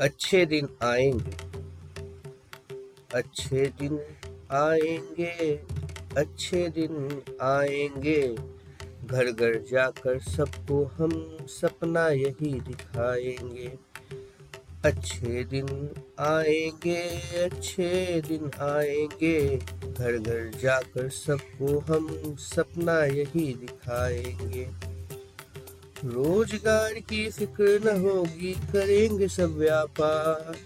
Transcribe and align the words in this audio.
अच्छे 0.00 0.46
दिन 0.46 0.68
आएँगे। 0.82 1.36
अच्छे 3.14 3.66
दिन 3.66 4.00
आएँगे, 4.50 5.56
अच्छे 6.16 6.68
दिन 6.68 7.22
आएँगे। 7.40 8.36
घर 9.06 9.30
घर 9.32 9.64
जाकर 9.70 10.18
सबको 10.18 10.84
हम 10.84 11.38
सपना 11.46 12.08
यही 12.08 12.60
दिखाएँगे। 12.60 13.72
अच्छे 14.84 15.44
दिन 15.44 15.90
आएँगे, 16.20 17.02
अच्छे 17.44 18.22
दिन 18.28 18.50
आएँगे। 18.60 19.56
घर 19.92 20.18
घर 20.18 20.58
जाकर 20.58 21.08
सबको 21.08 21.78
हम 21.78 22.36
सपना 22.38 23.04
यही 23.04 23.54
दिखाएँगे। 23.54 24.95
रोज़गार 26.04 26.92
की 26.92 27.30
फ़िक्र 27.30 27.80
न 27.84 28.00
होगी, 28.00 28.52
करेंगे 28.72 29.28
सब 29.28 29.56
व्यापार। 29.56 30.56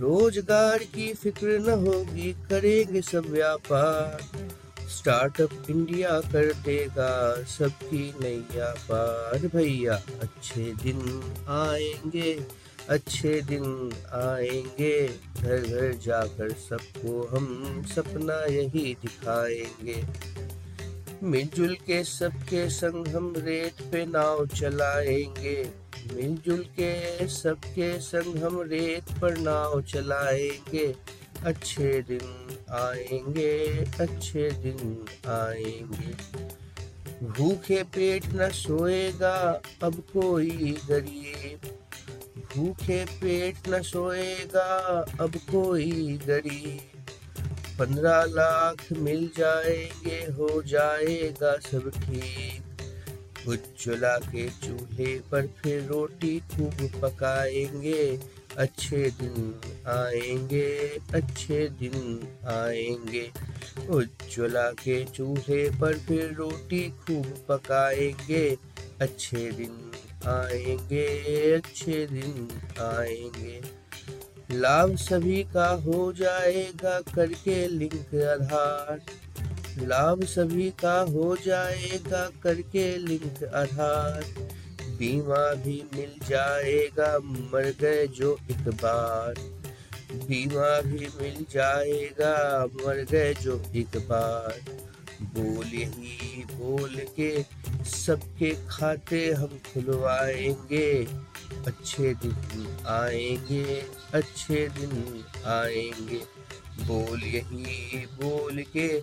रोज़गार 0.00 0.78
की 0.78 1.12
फ़िक्र 1.14 1.58
न 1.58 1.86
होगी, 1.86 2.32
करेंगे 2.50 3.00
सब 3.00 3.26
व्यापार। 3.26 4.18
स्टार्टअप 4.88 5.70
इंडिया 5.70 6.20
कर 6.20 6.52
देगा 6.64 7.42
सबकी 7.44 8.14
नैया 8.20 8.74
पार। 8.90 9.46
भैया, 9.46 9.94
अच्छे 10.22 10.64
दिन 10.82 11.00
आएँगे, 11.48 12.32
अच्छे 12.88 13.40
दिन 13.40 13.64
आएँगे। 14.12 15.08
घर 15.08 15.60
घर 15.60 15.92
जाकर 16.04 16.52
सबको 16.52 17.22
हम 17.26 17.84
सपना 17.86 18.44
यही 18.44 18.94
दिखाएँगे। 19.02 20.02
मिलजुल 21.22 21.74
के 21.74 22.04
सबके 22.04 22.70
संग 22.70 23.08
हम 23.08 23.34
रेत 23.36 23.82
पे 23.92 24.06
नाव 24.06 24.46
चलाएँगे। 24.46 25.70
मिलजुल 26.14 26.58
के 26.58 27.28
सबके 27.28 28.00
संग 28.00 28.42
हम 28.42 28.60
रेत 28.60 29.04
पर 29.20 29.36
नाव 29.38 29.82
चलाएँगे। 29.82 30.94
अच्छे 31.44 32.02
दिन 32.02 32.56
आएँगे, 32.70 33.84
अच्छे 34.00 34.50
दिन 34.50 35.04
आएँगे। 35.26 36.14
भूखे 37.26 37.82
पेट 37.82 38.24
न 38.26 38.50
सोएगा 38.50 39.62
अब 39.82 39.94
कोई 39.94 40.78
गरीब। 40.88 41.60
भूखे 42.56 43.04
पेट 43.04 43.68
न 43.68 43.82
सोएगा 43.82 45.06
अब 45.20 45.36
कोई 45.36 46.20
गरीब। 46.26 46.99
पंद्रह 47.80 48.24
लाख 48.28 48.86
मिल 48.92 49.30
जाएँगे, 49.38 50.18
हो 50.38 50.62
जाएगा 50.62 51.56
सब 51.70 51.90
ठीक 51.90 53.48
उज्ज्वला 53.48 54.16
के 54.18 54.48
चूल्हे 54.64 55.14
पर 55.30 55.46
फिर 55.62 55.84
रोटी 55.84 56.38
खूब 56.50 57.00
पकाएँगे, 57.02 58.18
अच्छे 58.58 59.10
दिन 59.20 59.54
आएँगे, 59.88 60.68
अच्छे 61.14 61.68
दिन 61.80 62.20
आएँगे। 62.48 63.30
उज्ज्वला 63.90 64.70
के 64.82 65.04
चूल्हे 65.04 65.64
पर 65.80 65.98
फिर 65.98 66.34
रोटी 66.34 66.82
खूब 67.00 67.34
पकाएँगे, 67.48 68.46
अच्छे 69.00 69.50
दिन 69.52 69.92
आएँगे, 70.28 71.06
अच्छे 71.52 72.06
दिन 72.06 72.48
आएँगे। 72.80 73.60
लाभ 74.52 74.96
सभी 74.96 75.42
का 75.42 75.68
हो 75.68 76.12
जाएगा 76.12 77.00
करके 77.00 77.68
लिंक 77.68 78.22
आधार। 78.24 79.00
लाभ 79.86 80.24
सभी 80.24 80.70
का 80.70 81.00
हो 81.00 81.36
जाएगा 81.36 82.30
करके 82.42 82.96
लिंक 82.96 83.44
आधार। 83.54 84.24
बीमा 84.82 85.54
भी 85.54 85.84
मिल 85.96 86.28
जाएगा, 86.28 87.18
मर 87.18 87.74
गए 87.80 88.06
जो 88.06 88.38
एक 88.50 88.68
बार। 88.68 89.34
बीमा 90.12 90.80
भी 90.80 91.08
मिल 91.22 91.46
जाएगा, 91.50 92.66
मर 92.66 93.06
गए 93.10 93.34
जो 93.34 93.62
एक 93.74 93.96
बार। 93.96 94.60
बोल 95.22 95.66
ही 95.66 96.44
बोल 96.52 96.96
के 97.20 97.42
सबके 97.84 98.50
खाते 98.68 99.30
हम 99.30 99.46
खुलवाएँगे। 99.46 101.04
अच्छे 101.66 102.14
दिन 102.14 102.84
आएँगे, 102.86 103.82
अच्छे 104.14 104.68
दिन 104.68 105.24
आएँगे। 105.46 106.20
बोल 106.84 107.22
यही 107.22 108.06
बोल 108.06 108.64
के 108.76 109.02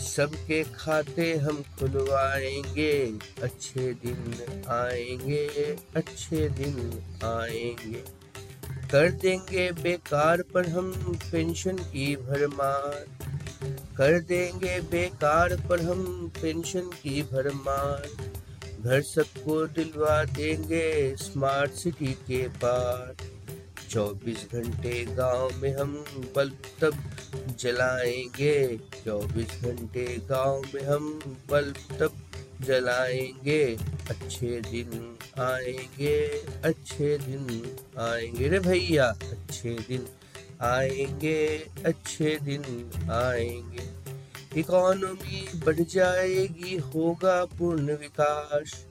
सबके 0.00 0.62
खाते 0.64 1.34
हम 1.36 1.62
खुलवाएँगे। 1.78 3.18
अच्छे 3.42 3.92
दिन 3.92 4.34
आएँगे, 4.68 5.46
अच्छे 5.96 6.48
दिन 6.48 7.02
आएँगे। 7.24 8.04
कर 8.90 9.10
देंगे 9.10 9.72
बेकार 9.72 10.42
पर 10.42 10.68
हम 10.68 11.18
पेंशन 11.32 11.78
की 11.78 12.16
भरमार। 12.16 13.06
कर 13.96 14.18
देंगे 14.20 14.80
बेकार, 14.80 15.56
पर 15.68 15.80
हम 15.80 16.32
पेंशन 16.42 16.80
की 16.80 17.22
भरमार। 17.22 18.08
घर 18.80 19.02
सबको 19.02 19.66
दिलवा 19.66 20.24
देंगे 20.24 21.16
स्मार्ट 21.16 21.70
सिटी 21.70 22.12
के 22.28 22.48
पार। 22.48 23.14
चौबीस 23.90 24.46
घंटे 24.52 25.04
गाँव 25.04 25.50
में 25.56 25.76
हम 25.76 25.92
बल्ब 26.36 26.62
तब 26.80 26.94
जलाएँगे। 27.60 28.76
चौबीस 29.04 29.60
घंटे 29.62 30.04
गाँव 30.30 30.62
में 30.74 30.82
हम 30.82 31.36
बल्ब 31.50 31.76
तब 32.00 32.12
जलाएँगे। 32.60 33.64
अच्छे 34.10 34.60
दिन 34.60 35.16
आएँगे, 35.38 36.18
अच्छे 36.64 37.18
दिन 37.18 37.76
आएँगे। 37.98 38.48
रे 38.48 38.58
भैया, 38.58 39.06
अच्छे 39.06 39.76
दिन 39.88 40.06
आएँगे, 40.62 41.66
अच्छे 41.84 42.38
दिन 42.42 42.62
आएँगे। 43.10 44.02
इकोनॉमी 44.60 45.58
बढ़ 45.58 45.80
जाएगी, 45.80 46.76
होगा 46.76 47.44
पूर्ण 47.44 47.96
विकास। 47.96 48.86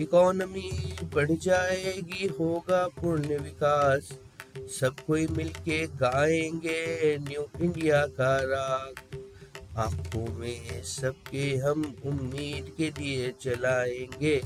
इकोनॉमी 0.00 0.96
बढ़ 1.14 1.30
जाएगी, 1.30 2.26
होगा 2.26 2.88
पूर्ण 2.88 3.38
विकास। 3.38 4.12
सब 4.58 4.96
कोई 5.06 5.26
मिलके 5.26 5.86
गाएँगे, 5.86 7.18
न्यू 7.18 7.46
इंडिया 7.60 8.06
का 8.06 8.36
राग। 8.36 8.94
आँखों 9.76 10.34
में 10.34 10.82
सबके 10.84 11.56
हम 11.56 11.96
उम्मीद 12.06 12.74
के 12.78 12.90
दिए 12.90 13.34
चलाएँगे। 13.40 14.42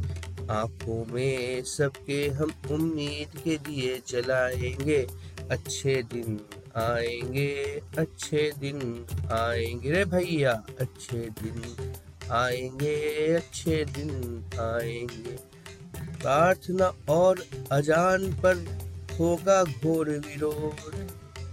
आँखों 0.51 1.12
में 1.12 1.62
सबके 1.62 2.28
हम 2.28 2.53
उम्मीद 2.71 3.39
के 3.41 3.57
दिए 3.57 3.99
चलाएँगे। 4.07 5.07
अच्छे 5.51 6.03
दिन 6.03 6.41
आएँगे 6.77 7.83
अच्छे 7.99 8.53
दिन, 8.59 9.06
आएँगे 9.33 9.91
रे 9.91 10.05
भैया 10.05 10.53
अच्छे 10.81 11.17
दिन, 11.17 11.93
आएँगे 12.31 13.34
अच्छे 13.34 13.84
दिन, 13.84 14.11
आएँगे। 14.61 15.37
प्रार्थना 16.23 16.93
और 17.09 17.45
अजान 17.73 18.33
पर 18.33 18.57
होगा 19.21 19.65
घोर 19.65 20.09
विरोध। 20.11 20.95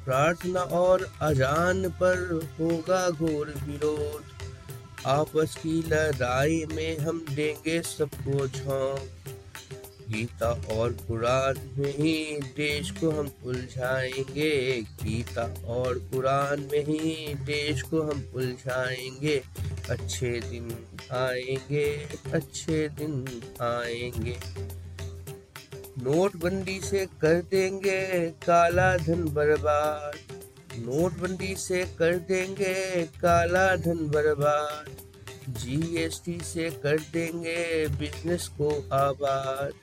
प्रार्थना 0.06 0.59
और 0.59 1.12
अजान 1.22 1.90
पर 1.90 2.48
होगा 2.59 3.09
घोर 3.09 3.54
विरोध। 3.64 4.24
आपस 5.06 5.56
की 5.56 5.84
लड़ाई 5.88 6.66
में 6.74 6.98
हम 6.98 7.25
देंगे 7.30 7.81
सबको 7.81 8.48
झोंक। 8.48 9.34
गीता 10.10 10.50
और 10.72 10.92
कुरान 10.92 11.72
में 11.78 11.94
ही 11.94 12.40
देश 12.42 12.92
को 12.92 13.10
हम 13.12 13.32
उलझाएँगे। 13.46 14.82
गीता 14.82 15.64
और 15.68 16.00
कुरान 16.00 16.70
में 16.72 16.86
ही 16.86 17.34
देश 17.34 17.82
को 17.82 18.02
हम 18.02 18.32
उलझाएँगे। 18.36 19.44
अच्छे 19.90 20.40
दिन 20.40 20.86
आएँगे, 21.12 22.08
अच्छे 22.34 22.90
दिन 22.90 23.42
आएँगे। 23.62 24.38
नोटबंदी 26.04 26.82
से 26.82 27.06
कर 27.06 27.42
देंगे, 27.42 28.30
काला 28.30 28.98
धन 28.98 29.24
बर्बाद। 29.24 30.16
नोटबंदी 30.75 31.56
से 31.56 31.86
कर 32.00 32.16
देंगे, 32.16 33.04
काला 33.04 33.75
धन 33.75 33.98
बर्बाद। 33.98 34.86
जीएसटी 35.50 36.40
से 36.44 36.69
कर 36.69 37.00
देंगे 37.00 37.88
बिज़नेस 37.88 38.48
को 38.48 38.90
आबाद। 38.94 39.74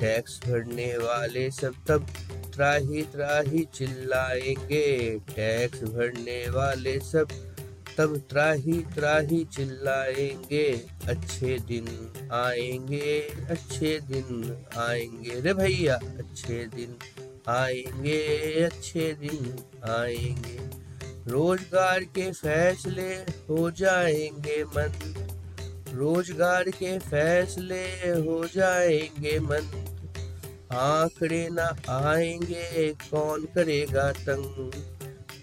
टैक्स 0.00 0.38
भरने 0.46 0.96
वाले 0.96 1.50
सब 1.50 1.74
तब 1.88 2.06
त्राही 2.54 3.02
त्राही 3.02 3.64
चिल्लाएँगे। 3.74 4.88
टैक्स 5.30 5.82
भरने 5.82 6.40
वाले 6.50 6.98
सब 7.00 7.28
तब 7.98 8.16
त्राही 8.30 8.78
त्राही 8.94 9.44
चिल्लाएँगे। 9.44 10.66
अच्छे 11.08 11.58
दिन 11.68 11.86
आएँगे, 12.32 13.20
अच्छे 13.50 13.98
दिन 14.00 14.56
आएँगे। 14.78 15.40
रे 15.40 15.54
भैया, 15.54 15.94
अच्छे 15.94 16.64
दिन 16.74 16.96
आएँगे, 17.48 18.20
अच्छे 18.64 19.12
दिन 19.20 19.64
आएँगे। 19.90 20.58
रोज़गार 21.30 22.04
के 22.16 22.30
फैसले 22.32 23.12
हो 23.48 23.70
जाएँगे 23.70 24.62
मन। 24.64 25.29
रोज़गार 25.92 26.70
के 26.70 26.98
फैसले 26.98 27.84
हो 28.20 28.44
जाएँगे 28.54 29.38
मन 29.40 29.86
आंकड़े 30.72 31.48
ना 31.52 31.64
आएँगे, 31.88 32.92
कौन 33.10 33.44
करेगा 33.44 34.10
तंग? 34.12 34.72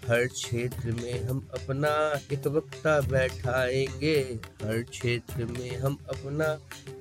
हर 0.10 0.26
क्षेत्र 0.28 0.92
में 0.92 1.24
हम 1.24 1.48
अपना 1.54 1.90
एक 2.34 2.48
वक्ता 2.48 3.00
बैठाएँगे। 3.02 4.16
हर 4.64 4.82
क्षेत्र 4.82 5.46
में 5.46 5.78
हम 5.78 5.98
अपना 6.10 6.48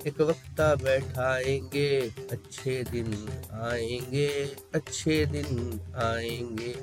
एक 0.07 0.21
वक्ता 0.21 0.73
बैठाएँगे। 0.75 1.99
अच्छे 2.31 2.83
दिन 2.91 3.13
आएँगे, 3.61 4.27
अच्छे 4.75 5.25
दिन 5.25 5.79
आएँगे। 5.95 6.75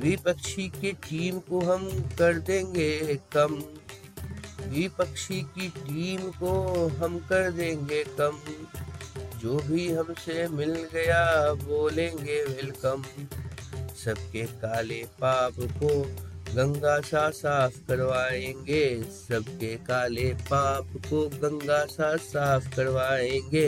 विपक्षी 0.00 0.68
की 0.68 0.92
टीम 0.92 1.38
को 1.38 1.60
हम 1.60 1.88
कर 2.18 2.38
देंगे 2.38 3.14
कम। 3.36 3.62
विपक्षी 4.68 5.40
की 5.54 5.68
टीम 5.68 6.30
को 6.30 6.52
हम 6.98 7.18
कर 7.18 7.50
देंगे 7.50 8.04
कम। 8.20 8.38
जो 9.40 9.56
भी 9.56 9.88
हमसे 9.92 10.46
मिल 10.48 10.74
गया 10.92 11.24
बोलेंगे 11.54 12.42
वेलकम 12.44 13.02
सबके 14.04 14.42
काले 14.42 15.02
पाप 15.20 15.54
को 15.60 15.90
गंगा 16.54 17.00
सा 17.00 17.30
साफ़ 17.30 17.76
करवाएँगे। 17.88 19.02
सबके 19.02 19.74
काले 19.76 20.32
पाप 20.42 20.88
को 21.06 21.28
गंगा 21.28 21.84
सा 21.86 22.16
साफ़ 22.16 22.76
करवाएँगे। 22.76 23.66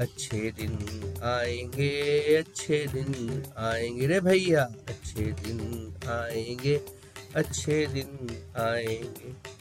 अच्छे 0.00 0.40
दिन 0.50 0.78
आएँगे, 1.24 1.90
अच्छे 2.36 2.86
दिन 2.86 3.42
आएँगे। 3.58 4.06
रे 4.06 4.20
भैया, 4.20 4.64
अच्छे 4.88 5.24
दिन 5.40 5.60
आएँगे, 6.08 6.80
अच्छे 7.34 7.86
दिन 7.86 8.36
आएँगे। 8.56 9.57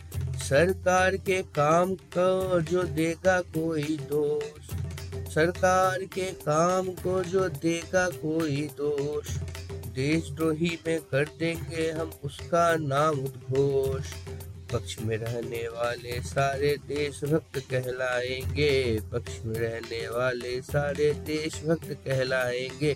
सरकार 0.47 1.17
के 1.17 1.41
काम 1.41 1.95
को 1.95 2.61
जो 2.61 2.83
देगा 2.83 3.41
कोई 3.41 3.97
दोष। 4.01 4.75
सरकार 5.33 6.03
के 6.03 6.31
काम 6.31 6.87
को 6.87 7.23
जो 7.23 7.49
देगा 7.49 8.09
कोई 8.09 8.61
दोष। 8.61 9.29
देशद्रोही 9.71 10.79
में 10.87 10.99
कर 11.01 11.25
देंगे 11.39 11.91
हम 11.91 12.11
उसका 12.23 12.75
नाम 12.75 13.19
उद्घोष। 13.19 14.05
पक्ष 14.73 14.99
में 14.99 15.17
रहने 15.17 15.67
वाले 15.67 16.21
सारे 16.21 16.77
देशभक्त 16.87 17.57
कहलाएँगे। 17.57 18.99
पक्ष 18.99 19.39
में 19.45 19.59
रहने 19.59 20.09
वाले 20.09 20.61
सारे 20.61 21.13
देशभक्त 21.13 21.93
कहलाएँगे। 21.93 22.95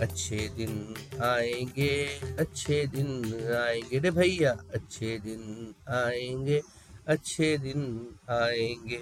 अच्छे 0.00 0.36
दिन 0.36 0.94
आएँगे, 1.22 2.06
अच्छे 2.38 2.86
दिन 2.86 3.34
आएँगे। 3.54 3.98
रे 3.98 4.10
भैया, 4.10 4.56
अच्छे 4.74 5.18
दिन 5.18 5.74
आएँगे। 5.88 6.62
अच्छे 7.06 7.56
दिन 7.58 7.82
आएँगे। 8.30 9.00